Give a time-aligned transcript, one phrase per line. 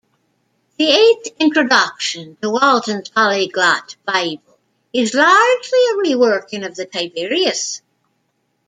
[0.79, 4.57] The eighth introduction to Walton's Polyglot Bible
[4.91, 7.83] is largely a reworking of the "Tiberias".